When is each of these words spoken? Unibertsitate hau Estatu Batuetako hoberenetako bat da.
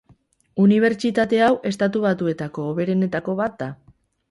Unibertsitate 0.63 1.43
hau 1.49 1.51
Estatu 1.73 2.03
Batuetako 2.07 2.67
hoberenetako 2.73 3.39
bat 3.45 3.57
da. 3.63 3.71